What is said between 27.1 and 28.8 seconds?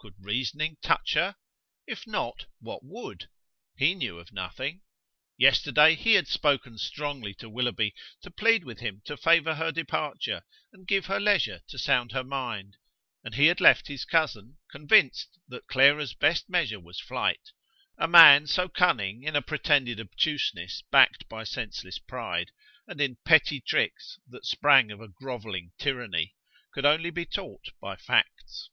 be taught by facts.